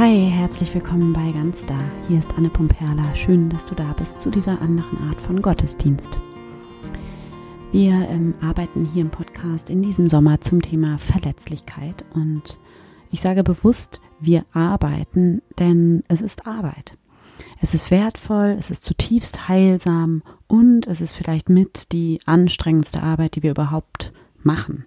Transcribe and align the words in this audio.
Hi, 0.00 0.30
herzlich 0.30 0.72
willkommen 0.74 1.12
bei 1.12 1.30
Ganz 1.30 1.66
Da. 1.66 1.78
Hier 2.08 2.20
ist 2.20 2.32
Anne 2.34 2.48
Pumperla. 2.48 3.14
Schön, 3.14 3.50
dass 3.50 3.66
du 3.66 3.74
da 3.74 3.92
bist 3.98 4.18
zu 4.18 4.30
dieser 4.30 4.58
anderen 4.62 5.10
Art 5.10 5.20
von 5.20 5.42
Gottesdienst. 5.42 6.18
Wir 7.70 7.92
ähm, 8.08 8.32
arbeiten 8.40 8.86
hier 8.86 9.02
im 9.02 9.10
Podcast 9.10 9.68
in 9.68 9.82
diesem 9.82 10.08
Sommer 10.08 10.40
zum 10.40 10.62
Thema 10.62 10.96
Verletzlichkeit 10.96 12.02
und 12.14 12.58
ich 13.10 13.20
sage 13.20 13.44
bewusst, 13.44 14.00
wir 14.20 14.46
arbeiten, 14.54 15.42
denn 15.58 16.02
es 16.08 16.22
ist 16.22 16.46
Arbeit. 16.46 16.94
Es 17.60 17.74
ist 17.74 17.90
wertvoll, 17.90 18.56
es 18.58 18.70
ist 18.70 18.86
zutiefst 18.86 19.48
heilsam 19.48 20.22
und 20.46 20.86
es 20.86 21.02
ist 21.02 21.12
vielleicht 21.12 21.50
mit 21.50 21.92
die 21.92 22.20
anstrengendste 22.24 23.02
Arbeit, 23.02 23.36
die 23.36 23.42
wir 23.42 23.50
überhaupt 23.50 24.14
machen. 24.42 24.86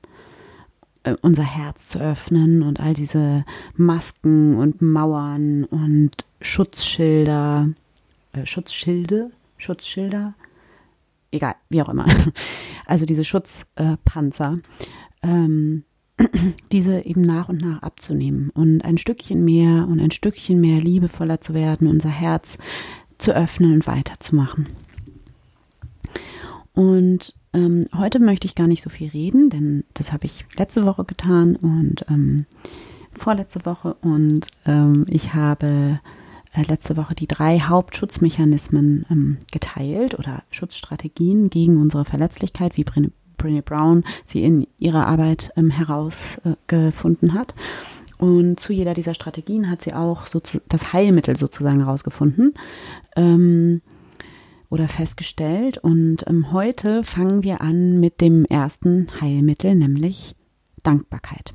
Äh, 1.03 1.15
unser 1.21 1.43
Herz 1.43 1.89
zu 1.89 1.99
öffnen 1.99 2.63
und 2.63 2.79
all 2.79 2.93
diese 2.93 3.45
Masken 3.75 4.57
und 4.57 4.81
Mauern 4.81 5.65
und 5.65 6.11
Schutzschilder, 6.41 7.69
äh, 8.31 8.45
Schutzschilde, 8.45 9.31
Schutzschilder, 9.57 10.33
egal, 11.31 11.55
wie 11.69 11.81
auch 11.81 11.89
immer. 11.89 12.05
Also 12.85 13.05
diese 13.05 13.23
Schutzpanzer, 13.23 14.57
äh, 15.21 15.27
ähm, 15.29 15.85
diese 16.73 16.99
eben 17.05 17.21
nach 17.21 17.47
und 17.47 17.61
nach 17.61 17.81
abzunehmen 17.81 18.49
und 18.49 18.81
ein 18.83 18.97
Stückchen 18.97 19.45
mehr 19.45 19.87
und 19.87 20.01
ein 20.01 20.11
Stückchen 20.11 20.59
mehr 20.59 20.81
liebevoller 20.81 21.39
zu 21.39 21.53
werden, 21.53 21.87
unser 21.87 22.09
Herz 22.09 22.57
zu 23.19 23.33
öffnen 23.33 23.73
und 23.73 23.87
weiterzumachen. 23.87 24.67
Und 26.73 27.33
ähm, 27.53 27.85
heute 27.95 28.19
möchte 28.19 28.47
ich 28.47 28.55
gar 28.55 28.67
nicht 28.67 28.83
so 28.83 28.89
viel 28.89 29.09
reden, 29.09 29.49
denn 29.49 29.83
das 29.93 30.11
habe 30.11 30.25
ich 30.25 30.45
letzte 30.57 30.85
Woche 30.85 31.03
getan 31.05 31.55
und 31.55 32.05
ähm, 32.09 32.45
vorletzte 33.11 33.65
Woche 33.65 33.95
und 34.01 34.47
ähm, 34.65 35.05
ich 35.07 35.33
habe 35.33 35.99
äh, 36.53 36.63
letzte 36.67 36.97
Woche 36.97 37.15
die 37.15 37.27
drei 37.27 37.59
Hauptschutzmechanismen 37.59 39.05
ähm, 39.09 39.37
geteilt 39.51 40.17
oder 40.17 40.43
Schutzstrategien 40.51 41.49
gegen 41.49 41.81
unsere 41.81 42.05
Verletzlichkeit, 42.05 42.77
wie 42.77 42.83
Brené, 42.83 43.11
Brené 43.37 43.61
Brown 43.61 44.03
sie 44.25 44.43
in 44.43 44.67
ihrer 44.79 45.07
Arbeit 45.07 45.51
ähm, 45.55 45.69
herausgefunden 45.69 47.29
äh, 47.29 47.33
hat. 47.33 47.55
Und 48.19 48.59
zu 48.59 48.71
jeder 48.71 48.93
dieser 48.93 49.13
Strategien 49.13 49.69
hat 49.69 49.81
sie 49.81 49.93
auch 49.93 50.27
so 50.27 50.41
das 50.69 50.93
Heilmittel 50.93 51.35
sozusagen 51.35 51.79
herausgefunden. 51.79 52.53
Ähm, 53.15 53.81
oder 54.73 54.87
festgestellt. 54.87 55.77
Und 55.77 56.25
ähm, 56.27 56.51
heute 56.51 57.03
fangen 57.03 57.43
wir 57.43 57.61
an 57.61 57.99
mit 57.99 58.21
dem 58.21 58.43
ersten 58.45 59.07
Heilmittel, 59.21 59.75
nämlich 59.75 60.35
Dankbarkeit. 60.81 61.53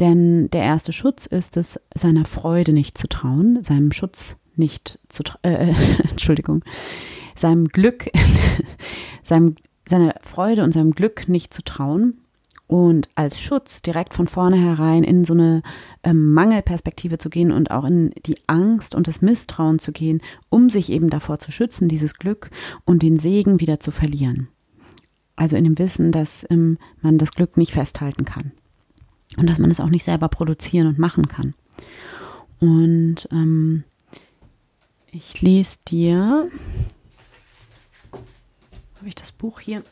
Denn 0.00 0.48
der 0.48 0.62
erste 0.62 0.94
Schutz 0.94 1.26
ist 1.26 1.58
es, 1.58 1.78
seiner 1.94 2.24
Freude 2.24 2.72
nicht 2.72 2.96
zu 2.96 3.06
trauen, 3.06 3.62
seinem 3.62 3.92
Schutz 3.92 4.38
nicht 4.56 4.98
zu, 5.10 5.22
äh, 5.42 5.74
Entschuldigung, 6.10 6.64
seinem 7.36 7.68
Glück, 7.68 8.06
seinem, 9.22 9.56
seiner 9.86 10.14
Freude 10.22 10.64
und 10.64 10.72
seinem 10.72 10.92
Glück 10.92 11.28
nicht 11.28 11.52
zu 11.52 11.62
trauen 11.62 12.22
und 12.70 13.08
als 13.16 13.40
Schutz 13.40 13.82
direkt 13.82 14.14
von 14.14 14.28
vornherein 14.28 15.02
in 15.02 15.24
so 15.24 15.34
eine 15.34 15.62
ähm, 16.04 16.32
Mangelperspektive 16.32 17.18
zu 17.18 17.28
gehen 17.28 17.50
und 17.50 17.72
auch 17.72 17.82
in 17.82 18.12
die 18.26 18.36
Angst 18.46 18.94
und 18.94 19.08
das 19.08 19.22
Misstrauen 19.22 19.80
zu 19.80 19.90
gehen, 19.90 20.22
um 20.50 20.70
sich 20.70 20.88
eben 20.90 21.10
davor 21.10 21.40
zu 21.40 21.50
schützen, 21.50 21.88
dieses 21.88 22.14
Glück 22.14 22.48
und 22.84 23.02
den 23.02 23.18
Segen 23.18 23.58
wieder 23.58 23.80
zu 23.80 23.90
verlieren. 23.90 24.46
Also 25.34 25.56
in 25.56 25.64
dem 25.64 25.80
Wissen, 25.80 26.12
dass 26.12 26.46
ähm, 26.48 26.78
man 27.02 27.18
das 27.18 27.32
Glück 27.32 27.56
nicht 27.56 27.72
festhalten 27.72 28.24
kann 28.24 28.52
und 29.36 29.50
dass 29.50 29.58
man 29.58 29.72
es 29.72 29.80
auch 29.80 29.90
nicht 29.90 30.04
selber 30.04 30.28
produzieren 30.28 30.86
und 30.86 30.98
machen 30.98 31.26
kann. 31.26 31.54
Und 32.60 33.28
ähm, 33.32 33.82
ich 35.10 35.42
lese 35.42 35.78
dir, 35.88 36.48
habe 38.12 39.08
ich 39.08 39.16
das 39.16 39.32
Buch 39.32 39.58
hier? 39.58 39.82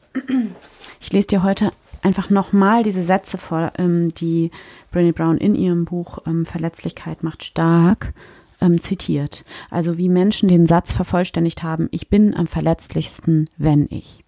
Ich 1.01 1.13
lese 1.13 1.27
dir 1.27 1.43
heute 1.43 1.73
einfach 2.03 2.31
nochmal 2.31 2.83
diese 2.83 3.03
Sätze 3.03 3.39
vor, 3.39 3.73
ähm, 3.79 4.09
die 4.11 4.51
Brené 4.93 5.13
Brown 5.13 5.39
in 5.39 5.55
ihrem 5.55 5.85
Buch 5.85 6.19
ähm, 6.27 6.45
Verletzlichkeit 6.45 7.23
macht 7.23 7.45
stark 7.45 8.13
ähm, 8.61 8.81
zitiert. 8.81 9.45
Also 9.71 9.99
wie 9.99 10.09
Menschen 10.09 10.49
den 10.49 10.67
Satz 10.67 10.93
vervollständigt 10.93 11.63
haben, 11.63 11.89
ich 11.91 12.09
bin 12.09 12.35
am 12.35 12.47
verletzlichsten, 12.47 13.49
wenn 13.57 13.87
ich. 13.91 14.25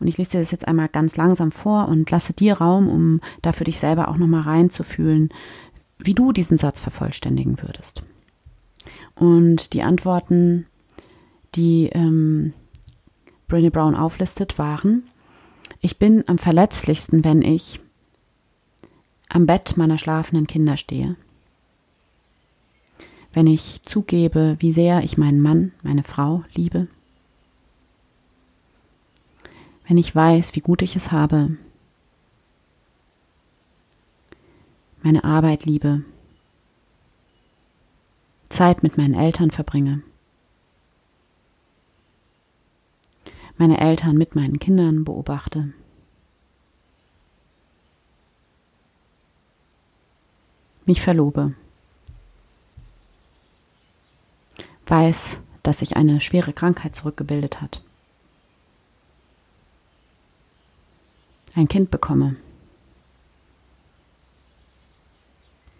Und 0.00 0.06
ich 0.06 0.16
lese 0.18 0.32
dir 0.32 0.38
das 0.40 0.52
jetzt 0.52 0.68
einmal 0.68 0.88
ganz 0.88 1.16
langsam 1.16 1.50
vor 1.50 1.88
und 1.88 2.10
lasse 2.10 2.32
dir 2.32 2.58
Raum, 2.58 2.88
um 2.88 3.20
da 3.42 3.52
für 3.52 3.64
dich 3.64 3.78
selber 3.78 4.08
auch 4.08 4.16
nochmal 4.16 4.42
reinzufühlen, 4.42 5.30
wie 5.98 6.14
du 6.14 6.32
diesen 6.32 6.58
Satz 6.58 6.80
vervollständigen 6.80 7.60
würdest. 7.62 8.04
Und 9.16 9.72
die 9.72 9.82
Antworten, 9.82 10.66
die 11.56 11.86
ähm, 11.92 12.52
Brené 13.48 13.70
Brown 13.70 13.96
auflistet, 13.96 14.58
waren, 14.58 15.02
ich 15.80 15.98
bin 15.98 16.24
am 16.28 16.38
verletzlichsten, 16.38 17.24
wenn 17.24 17.42
ich 17.42 17.80
am 19.28 19.46
Bett 19.46 19.76
meiner 19.76 19.98
schlafenden 19.98 20.46
Kinder 20.46 20.76
stehe. 20.76 21.16
Wenn 23.32 23.46
ich 23.46 23.82
zugebe, 23.82 24.56
wie 24.58 24.72
sehr 24.72 25.04
ich 25.04 25.18
meinen 25.18 25.40
Mann, 25.40 25.72
meine 25.82 26.02
Frau 26.02 26.44
liebe. 26.54 26.88
Wenn 29.86 29.98
ich 29.98 30.14
weiß, 30.14 30.54
wie 30.54 30.60
gut 30.60 30.82
ich 30.82 30.96
es 30.96 31.12
habe. 31.12 31.56
Meine 35.02 35.24
Arbeit 35.24 35.66
liebe. 35.66 36.02
Zeit 38.48 38.82
mit 38.82 38.96
meinen 38.96 39.14
Eltern 39.14 39.50
verbringe. 39.50 40.02
Meine 43.58 43.80
Eltern 43.80 44.16
mit 44.16 44.34
meinen 44.34 44.58
Kindern 44.58 45.04
beobachte. 45.04 45.72
Mich 50.86 51.02
verlobe. 51.02 51.54
Weiß, 54.86 55.42
dass 55.62 55.80
sich 55.80 55.96
eine 55.96 56.20
schwere 56.20 56.54
Krankheit 56.54 56.96
zurückgebildet 56.96 57.60
hat. 57.60 57.82
Ein 61.54 61.68
Kind 61.68 61.90
bekomme. 61.90 62.36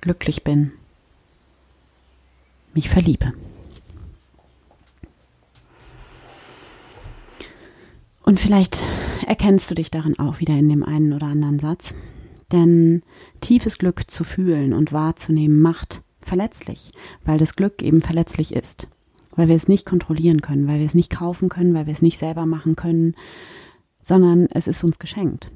Glücklich 0.01 0.45
bin. 0.45 0.73
Mich 2.75 2.91
verliebe. 2.91 3.33
Und 8.29 8.39
vielleicht 8.39 8.85
erkennst 9.27 9.71
du 9.71 9.75
dich 9.75 9.91
darin 9.91 10.19
auch 10.19 10.39
wieder 10.39 10.53
in 10.53 10.69
dem 10.69 10.83
einen 10.83 11.15
oder 11.15 11.29
anderen 11.29 11.59
Satz. 11.59 11.95
Denn 12.53 13.01
tiefes 13.41 13.79
Glück 13.79 14.11
zu 14.11 14.23
fühlen 14.23 14.75
und 14.75 14.93
wahrzunehmen 14.93 15.59
macht 15.63 16.03
verletzlich, 16.21 16.93
weil 17.25 17.39
das 17.39 17.57
Glück 17.57 17.81
eben 17.81 18.03
verletzlich 18.03 18.53
ist. 18.53 18.87
Weil 19.35 19.49
wir 19.49 19.57
es 19.57 19.67
nicht 19.67 19.87
kontrollieren 19.87 20.43
können, 20.43 20.69
weil 20.69 20.79
wir 20.79 20.85
es 20.85 20.95
nicht 20.95 21.09
kaufen 21.09 21.49
können, 21.49 21.73
weil 21.73 21.87
wir 21.87 21.95
es 21.95 22.03
nicht 22.03 22.19
selber 22.19 22.45
machen 22.45 22.77
können, 22.77 23.15
sondern 24.03 24.47
es 24.51 24.69
ist 24.69 24.85
uns 24.85 24.99
geschenkt. 24.99 25.51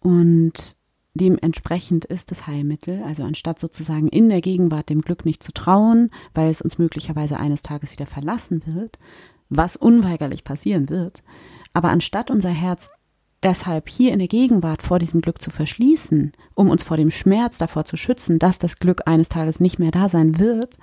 Und 0.00 0.76
dementsprechend 1.14 2.04
ist 2.04 2.30
das 2.30 2.46
Heilmittel, 2.46 3.02
also 3.04 3.22
anstatt 3.22 3.58
sozusagen 3.58 4.08
in 4.08 4.28
der 4.28 4.42
Gegenwart 4.42 4.90
dem 4.90 5.00
Glück 5.00 5.24
nicht 5.24 5.42
zu 5.42 5.52
trauen, 5.52 6.10
weil 6.34 6.50
es 6.50 6.60
uns 6.60 6.76
möglicherweise 6.76 7.38
eines 7.38 7.62
Tages 7.62 7.90
wieder 7.90 8.04
verlassen 8.04 8.60
wird, 8.66 8.98
was 9.48 9.76
unweigerlich 9.76 10.44
passieren 10.44 10.88
wird. 10.88 11.22
Aber 11.72 11.90
anstatt 11.90 12.30
unser 12.30 12.50
Herz 12.50 12.88
deshalb 13.42 13.88
hier 13.88 14.12
in 14.12 14.18
der 14.18 14.28
Gegenwart 14.28 14.82
vor 14.82 14.98
diesem 14.98 15.20
Glück 15.20 15.40
zu 15.40 15.50
verschließen, 15.50 16.32
um 16.54 16.70
uns 16.70 16.82
vor 16.82 16.96
dem 16.96 17.10
Schmerz 17.10 17.58
davor 17.58 17.84
zu 17.84 17.96
schützen, 17.96 18.38
dass 18.38 18.58
das 18.58 18.78
Glück 18.78 19.02
eines 19.06 19.28
Tages 19.28 19.60
nicht 19.60 19.78
mehr 19.78 19.90
da 19.90 20.08
sein 20.08 20.38
wird, 20.38 20.76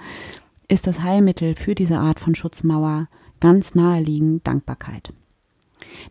ist 0.67 0.87
das 0.87 1.01
Heilmittel 1.01 1.55
für 1.55 1.75
diese 1.75 1.97
Art 1.97 2.19
von 2.19 2.35
Schutzmauer 2.35 3.07
ganz 3.39 3.75
naheliegend 3.75 4.47
Dankbarkeit. 4.47 5.13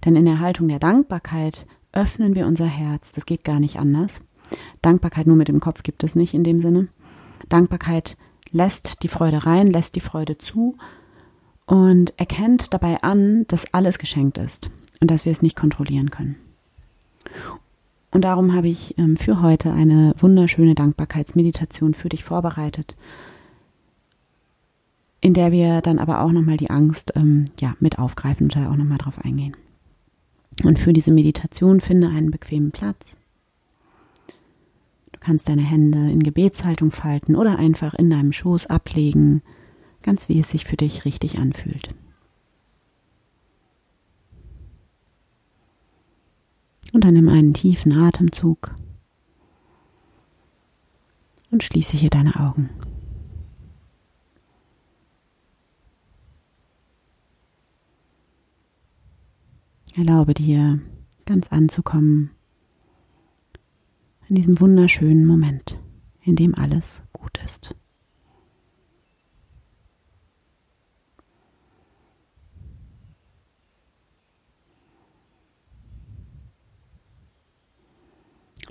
Denn 0.04 0.16
in 0.16 0.24
der 0.24 0.40
Haltung 0.40 0.68
der 0.68 0.78
Dankbarkeit 0.78 1.66
öffnen 1.92 2.34
wir 2.34 2.46
unser 2.46 2.66
Herz, 2.66 3.12
das 3.12 3.26
geht 3.26 3.44
gar 3.44 3.60
nicht 3.60 3.78
anders. 3.78 4.20
Dankbarkeit 4.82 5.26
nur 5.26 5.36
mit 5.36 5.48
dem 5.48 5.60
Kopf 5.60 5.82
gibt 5.82 6.04
es 6.04 6.14
nicht 6.14 6.34
in 6.34 6.44
dem 6.44 6.60
Sinne. 6.60 6.88
Dankbarkeit 7.48 8.16
lässt 8.50 9.02
die 9.02 9.08
Freude 9.08 9.46
rein, 9.46 9.66
lässt 9.66 9.96
die 9.96 10.00
Freude 10.00 10.38
zu 10.38 10.76
und 11.72 12.12
erkennt 12.18 12.74
dabei 12.74 13.02
an, 13.02 13.46
dass 13.48 13.72
alles 13.72 13.98
geschenkt 13.98 14.36
ist 14.36 14.68
und 15.00 15.10
dass 15.10 15.24
wir 15.24 15.32
es 15.32 15.40
nicht 15.40 15.56
kontrollieren 15.56 16.10
können. 16.10 16.36
Und 18.10 18.26
darum 18.26 18.52
habe 18.52 18.68
ich 18.68 18.98
ähm, 18.98 19.16
für 19.16 19.40
heute 19.40 19.72
eine 19.72 20.14
wunderschöne 20.18 20.74
Dankbarkeitsmeditation 20.74 21.94
für 21.94 22.10
dich 22.10 22.24
vorbereitet, 22.24 22.94
in 25.22 25.32
der 25.32 25.50
wir 25.50 25.80
dann 25.80 25.98
aber 25.98 26.20
auch 26.20 26.30
nochmal 26.30 26.58
die 26.58 26.68
Angst 26.68 27.12
ähm, 27.16 27.46
ja, 27.58 27.74
mit 27.80 27.98
aufgreifen 27.98 28.48
und 28.48 28.56
da 28.56 28.70
auch 28.70 28.76
nochmal 28.76 28.98
drauf 28.98 29.24
eingehen. 29.24 29.56
Und 30.64 30.78
für 30.78 30.92
diese 30.92 31.10
Meditation 31.10 31.80
finde 31.80 32.08
einen 32.08 32.30
bequemen 32.30 32.72
Platz. 32.72 33.16
Du 35.10 35.20
kannst 35.20 35.48
deine 35.48 35.62
Hände 35.62 36.10
in 36.10 36.22
Gebetshaltung 36.22 36.90
falten 36.90 37.34
oder 37.34 37.58
einfach 37.58 37.94
in 37.94 38.10
deinem 38.10 38.34
Schoß 38.34 38.66
ablegen, 38.66 39.40
ganz 40.02 40.28
wie 40.28 40.38
es 40.38 40.50
sich 40.50 40.64
für 40.64 40.76
dich 40.76 41.04
richtig 41.04 41.38
anfühlt. 41.38 41.94
Und 46.92 47.04
dann 47.04 47.14
nimm 47.14 47.28
einen 47.28 47.54
tiefen 47.54 47.92
Atemzug 47.92 48.74
und 51.50 51.62
schließe 51.62 51.96
hier 51.96 52.10
deine 52.10 52.36
Augen. 52.38 52.70
Erlaube 59.94 60.34
dir, 60.34 60.80
ganz 61.26 61.48
anzukommen 61.48 62.30
in 64.28 64.36
diesem 64.36 64.58
wunderschönen 64.60 65.26
Moment, 65.26 65.78
in 66.22 66.36
dem 66.36 66.54
alles 66.54 67.04
gut 67.12 67.38
ist. 67.44 67.74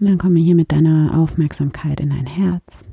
Und 0.02 0.08
dann 0.08 0.18
komme 0.18 0.40
hier 0.40 0.56
mit 0.56 0.72
deiner 0.72 1.16
Aufmerksamkeit 1.16 2.00
in 2.00 2.10
dein 2.10 2.26
Herz. 2.26 2.84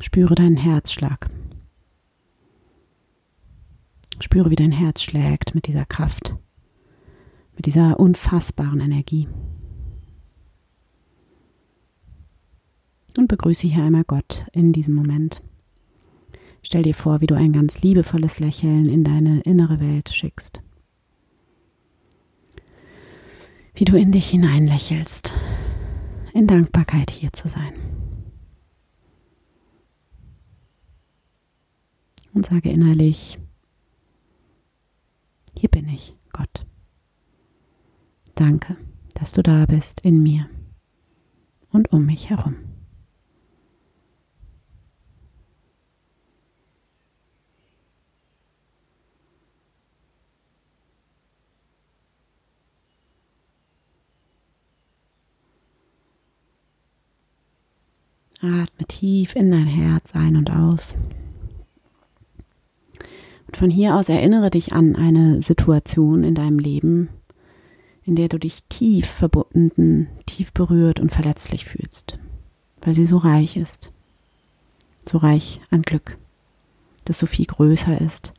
Spüre 0.00 0.34
deinen 0.34 0.56
Herzschlag. 0.56 1.28
Spüre, 4.20 4.48
wie 4.48 4.56
dein 4.56 4.72
Herz 4.72 5.02
schlägt 5.02 5.54
mit 5.54 5.66
dieser 5.66 5.84
Kraft, 5.84 6.36
mit 7.56 7.66
dieser 7.66 8.00
unfassbaren 8.00 8.80
Energie. 8.80 9.28
Und 13.18 13.28
begrüße 13.28 13.66
hier 13.66 13.84
einmal 13.84 14.04
Gott 14.04 14.46
in 14.52 14.72
diesem 14.72 14.94
Moment. 14.94 15.42
Stell 16.62 16.84
dir 16.84 16.94
vor, 16.94 17.20
wie 17.20 17.26
du 17.26 17.34
ein 17.34 17.52
ganz 17.52 17.82
liebevolles 17.82 18.40
Lächeln 18.40 18.86
in 18.86 19.04
deine 19.04 19.40
innere 19.40 19.78
Welt 19.78 20.08
schickst. 20.08 20.62
Wie 23.76 23.84
du 23.84 23.96
in 23.98 24.10
dich 24.10 24.30
hineinlächelst, 24.30 25.34
in 26.32 26.46
Dankbarkeit 26.46 27.10
hier 27.10 27.30
zu 27.34 27.46
sein. 27.46 27.74
Und 32.32 32.46
sage 32.46 32.70
innerlich, 32.70 33.38
hier 35.58 35.68
bin 35.68 35.88
ich, 35.88 36.14
Gott. 36.32 36.66
Danke, 38.34 38.78
dass 39.14 39.32
du 39.32 39.42
da 39.42 39.66
bist 39.66 40.00
in 40.00 40.22
mir 40.22 40.48
und 41.70 41.92
um 41.92 42.06
mich 42.06 42.30
herum. 42.30 42.56
Atme 58.46 58.86
tief 58.86 59.34
in 59.36 59.50
dein 59.50 59.66
Herz 59.66 60.14
ein 60.14 60.36
und 60.36 60.50
aus. 60.50 60.94
Und 63.46 63.56
von 63.56 63.70
hier 63.70 63.96
aus 63.96 64.08
erinnere 64.08 64.50
dich 64.50 64.72
an 64.72 64.96
eine 64.96 65.42
Situation 65.42 66.24
in 66.24 66.34
deinem 66.34 66.58
Leben, 66.58 67.08
in 68.04 68.16
der 68.16 68.28
du 68.28 68.38
dich 68.38 68.64
tief 68.68 69.06
verbunden, 69.06 70.08
tief 70.26 70.52
berührt 70.52 71.00
und 71.00 71.12
verletzlich 71.12 71.64
fühlst, 71.64 72.18
weil 72.80 72.94
sie 72.94 73.06
so 73.06 73.18
reich 73.18 73.56
ist, 73.56 73.90
so 75.04 75.18
reich 75.18 75.60
an 75.70 75.82
Glück, 75.82 76.16
das 77.04 77.18
so 77.18 77.26
viel 77.26 77.46
größer 77.46 78.00
ist, 78.00 78.32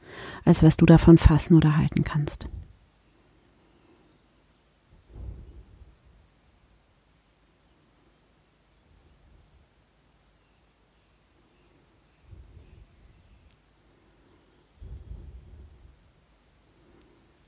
als 0.46 0.64
was 0.64 0.78
du 0.78 0.86
davon 0.86 1.18
fassen 1.18 1.56
oder 1.56 1.78
halten 1.78 2.04
kannst. 2.04 2.48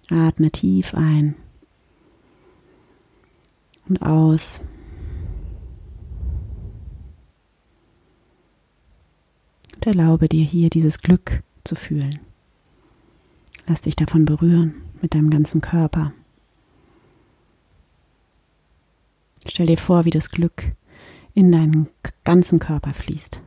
Atme 0.09 0.51
tief 0.51 0.93
ein 0.93 1.35
und 3.87 4.01
aus. 4.01 4.61
Und 9.75 9.85
erlaube 9.85 10.27
dir 10.27 10.43
hier 10.43 10.69
dieses 10.69 11.01
Glück 11.01 11.43
zu 11.63 11.75
fühlen. 11.75 12.19
Lass 13.67 13.81
dich 13.81 13.95
davon 13.95 14.25
berühren 14.25 14.81
mit 15.01 15.13
deinem 15.13 15.29
ganzen 15.29 15.61
Körper. 15.61 16.11
Stell 19.45 19.67
dir 19.67 19.77
vor, 19.77 20.05
wie 20.05 20.09
das 20.09 20.31
Glück 20.31 20.65
in 21.33 21.51
deinen 21.51 21.87
ganzen 22.23 22.59
Körper 22.59 22.93
fließt 22.93 23.41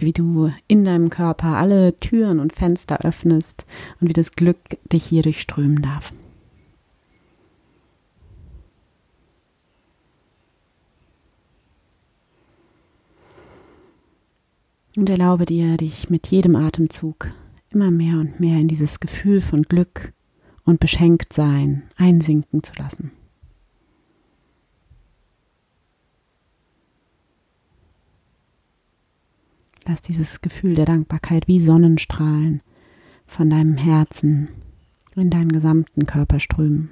wie 0.00 0.12
du 0.12 0.52
in 0.66 0.84
deinem 0.84 1.10
Körper 1.10 1.56
alle 1.56 1.98
Türen 1.98 2.40
und 2.40 2.52
Fenster 2.52 3.04
öffnest 3.04 3.64
und 4.00 4.08
wie 4.08 4.12
das 4.12 4.32
Glück 4.32 4.58
dich 4.92 5.04
hier 5.04 5.22
durchströmen 5.22 5.82
darf. 5.82 6.12
Und 14.96 15.10
erlaube 15.10 15.44
dir, 15.44 15.76
dich 15.76 16.08
mit 16.08 16.28
jedem 16.28 16.54
Atemzug 16.54 17.32
immer 17.70 17.90
mehr 17.90 18.20
und 18.20 18.38
mehr 18.38 18.58
in 18.60 18.68
dieses 18.68 19.00
Gefühl 19.00 19.40
von 19.40 19.62
Glück 19.62 20.12
und 20.64 20.78
Beschenktsein 20.78 21.82
einsinken 21.96 22.62
zu 22.62 22.74
lassen. 22.78 23.10
Lass 29.86 30.00
dieses 30.00 30.40
Gefühl 30.40 30.74
der 30.74 30.86
Dankbarkeit 30.86 31.46
wie 31.46 31.60
Sonnenstrahlen 31.60 32.62
von 33.26 33.50
deinem 33.50 33.76
Herzen 33.76 34.48
in 35.14 35.30
deinen 35.30 35.52
gesamten 35.52 36.06
Körper 36.06 36.40
strömen. 36.40 36.90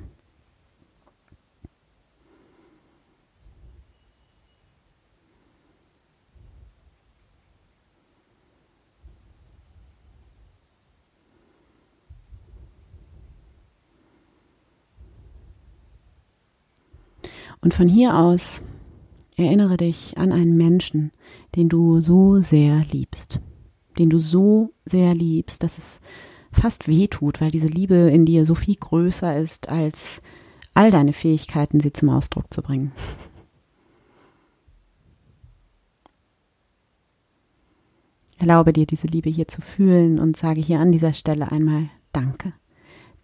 Und 17.62 17.74
von 17.74 17.88
hier 17.88 18.16
aus 18.16 18.62
erinnere 19.36 19.76
dich 19.76 20.18
an 20.18 20.32
einen 20.32 20.56
Menschen, 20.56 21.12
den 21.56 21.68
du 21.68 22.00
so 22.00 22.40
sehr 22.42 22.84
liebst, 22.90 23.40
den 23.98 24.10
du 24.10 24.18
so 24.18 24.72
sehr 24.84 25.14
liebst, 25.14 25.62
dass 25.62 25.78
es 25.78 26.00
fast 26.52 26.88
weh 26.88 27.08
tut, 27.08 27.40
weil 27.40 27.50
diese 27.50 27.68
Liebe 27.68 27.94
in 27.94 28.26
dir 28.26 28.44
so 28.44 28.54
viel 28.54 28.76
größer 28.76 29.36
ist 29.38 29.68
als 29.68 30.20
all 30.74 30.90
deine 30.90 31.12
Fähigkeiten, 31.12 31.80
sie 31.80 31.92
zum 31.92 32.10
Ausdruck 32.10 32.52
zu 32.52 32.62
bringen. 32.62 32.92
Erlaube 38.38 38.72
dir, 38.72 38.86
diese 38.86 39.06
Liebe 39.06 39.30
hier 39.30 39.46
zu 39.46 39.60
fühlen 39.60 40.18
und 40.18 40.36
sage 40.36 40.60
hier 40.60 40.80
an 40.80 40.90
dieser 40.90 41.12
Stelle 41.12 41.52
einmal 41.52 41.90
Danke. 42.12 42.52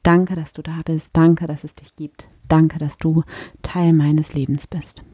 Danke, 0.03 0.35
dass 0.35 0.53
du 0.53 0.63
da 0.63 0.81
bist. 0.85 1.11
Danke, 1.13 1.47
dass 1.47 1.65
es 1.65 1.75
dich 1.75 1.95
gibt. 1.97 2.29
Danke, 2.49 2.79
dass 2.79 2.97
du 2.97 3.25
Teil 3.63 3.93
meines 3.93 4.33
Lebens 4.33 4.67
bist. 4.67 5.05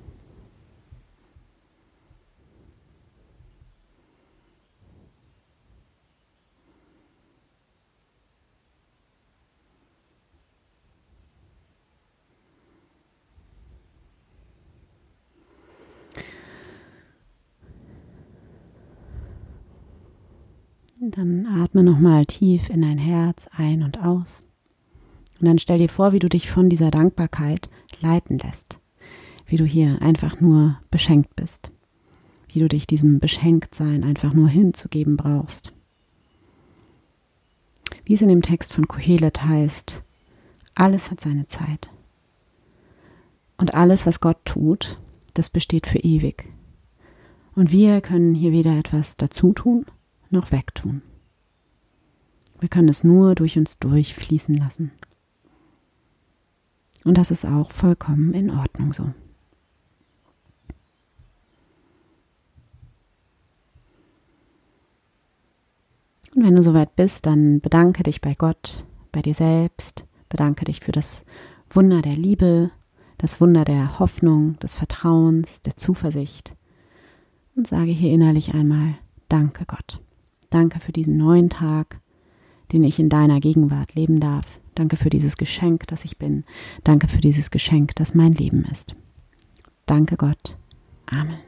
Dann 21.11 21.47
atme 21.47 21.83
nochmal 21.83 22.25
tief 22.25 22.71
in 22.71 22.81
dein 22.81 22.97
Herz 22.97 23.49
ein 23.53 23.83
und 23.83 24.01
aus. 24.03 24.43
Und 25.39 25.47
dann 25.47 25.59
stell 25.59 25.79
dir 25.79 25.91
vor, 25.91 26.13
wie 26.13 26.19
du 26.19 26.29
dich 26.31 26.51
von 26.51 26.71
dieser 26.71 26.91
Dankbarkeit 26.91 27.69
leiten 28.01 28.39
lässt. 28.39 28.79
Wie 29.45 29.57
du 29.57 29.65
hier 29.65 30.01
einfach 30.01 30.41
nur 30.41 30.81
beschenkt 30.91 31.37
bist. 31.37 31.71
Wie 32.49 32.61
du 32.61 32.69
dich 32.69 32.87
diesem 32.87 33.19
Beschenktsein 33.19 34.03
einfach 34.03 34.33
nur 34.33 34.49
hinzugeben 34.49 35.17
brauchst. 35.19 35.75
Wie 38.07 38.15
es 38.15 38.23
in 38.23 38.29
dem 38.29 38.43
Text 38.43 38.73
von 38.73 38.89
Kohelet 38.89 39.45
heißt, 39.45 40.03
Alles 40.75 41.11
hat 41.11 41.21
seine 41.21 41.47
Zeit. 41.49 41.91
Und 43.59 43.75
alles, 43.75 44.07
was 44.07 44.21
Gott 44.21 44.39
tut, 44.45 44.99
das 45.35 45.51
besteht 45.51 45.87
für 45.87 45.99
ewig. 45.99 46.49
Und 47.55 47.71
wir 47.71 48.01
können 48.01 48.35
hier 48.35 48.53
weder 48.53 48.79
etwas 48.79 49.17
dazu 49.17 49.53
tun 49.53 49.85
noch 50.35 50.53
wegtun. 50.53 51.03
Wir 52.61 52.69
können 52.69 52.89
es 52.89 53.05
nur 53.05 53.35
durch 53.35 53.57
uns 53.57 53.79
durchfließen 53.79 54.55
lassen. 54.55 54.93
Und 57.05 57.19
das 57.19 57.31
ist 57.31 57.45
auch 57.45 57.71
vollkommen 57.71 58.33
in 58.33 58.51
Ordnung 58.51 58.93
so. 58.93 59.13
Und 66.35 66.45
wenn 66.45 66.57
du 66.57 66.63
soweit 66.63 66.97
bist, 66.97 67.27
dann 67.27 67.61
bedanke 67.61 68.03
dich 68.03 68.21
bei 68.21 68.35
Gott, 68.35 68.87
bei 69.13 69.23
dir 69.23 69.35
selbst, 69.35 70.05
bedanke 70.29 70.65
dich 70.65 70.81
für 70.81 70.93
das 70.93 71.25
Wunder 71.71 72.03
der 72.03 72.17
Liebe, 72.17 72.71
das 73.19 73.41
Wunder 73.41 73.65
der 73.65 73.99
Hoffnung, 73.99 74.59
des 74.59 74.75
Vertrauens, 74.75 75.63
der 75.63 75.77
Zuversicht 75.77 76.55
und 77.55 77.67
sage 77.67 77.91
hier 77.91 78.13
innerlich 78.13 78.55
einmal 78.55 78.97
Danke 79.29 79.65
Gott. 79.67 80.01
Danke 80.55 80.79
für 80.79 80.93
diesen 80.93 81.17
neuen 81.17 81.51
Tag, 81.51 81.99
den 82.73 82.85
ich 82.85 83.01
in 83.01 83.09
deiner 83.09 83.41
Gegenwart 83.41 83.97
leben 83.97 84.21
darf. 84.21 84.45
Danke 84.77 84.97
für 84.97 85.11
dieses 85.11 85.37
Geschenk, 85.37 85.89
das 85.89 86.05
ich 86.05 86.17
bin. 86.17 86.45
Danke 86.85 87.09
für 87.09 87.21
dieses 87.21 87.51
Geschenk, 87.51 87.97
das 87.97 88.15
mein 88.15 88.35
Leben 88.35 88.65
ist. 88.71 88.95
Danke 89.87 90.17
Gott. 90.17 90.57
Amen. 91.07 91.39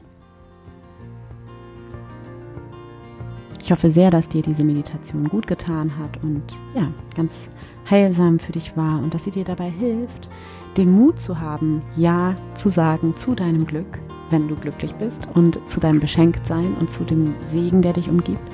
Ich 3.61 3.71
hoffe 3.71 3.89
sehr, 3.89 4.11
dass 4.11 4.27
dir 4.27 4.41
diese 4.41 4.65
Meditation 4.65 5.29
gut 5.29 5.47
getan 5.47 5.97
hat 5.97 6.21
und 6.21 6.43
ja, 6.75 6.91
ganz 7.15 7.47
heilsam 7.89 8.39
für 8.39 8.51
dich 8.51 8.75
war 8.75 9.01
und 9.01 9.13
dass 9.13 9.23
sie 9.23 9.31
dir 9.31 9.45
dabei 9.45 9.69
hilft, 9.69 10.27
den 10.75 10.91
Mut 10.91 11.21
zu 11.21 11.39
haben, 11.39 11.81
Ja 11.95 12.35
zu 12.55 12.67
sagen 12.67 13.15
zu 13.15 13.35
deinem 13.35 13.65
Glück, 13.67 14.01
wenn 14.31 14.49
du 14.49 14.55
glücklich 14.55 14.93
bist 14.95 15.29
und 15.33 15.61
zu 15.69 15.79
deinem 15.79 16.01
Beschenktsein 16.01 16.73
und 16.73 16.91
zu 16.91 17.05
dem 17.05 17.35
Segen, 17.41 17.81
der 17.81 17.93
dich 17.93 18.09
umgibt 18.09 18.51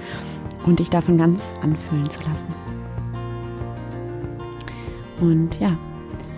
und 0.65 0.79
dich 0.79 0.89
davon 0.89 1.17
ganz 1.17 1.53
anfüllen 1.61 2.09
zu 2.09 2.21
lassen. 2.21 2.47
Und 5.21 5.59
ja, 5.59 5.77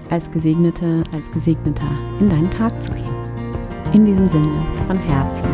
als 0.10 0.32
Gesegnete, 0.32 1.03
als 1.12 1.32
Gesegneter 1.32 1.89
in 2.20 2.29
deinen 2.29 2.51
Tag 2.51 2.82
zu 2.82 2.94
gehen. 2.94 3.05
In 3.94 4.05
diesem 4.05 4.27
Sinne, 4.27 4.65
von 4.88 4.98
Herzen. 4.98 5.48